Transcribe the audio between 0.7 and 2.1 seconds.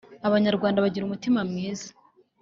bagira umutima mwiza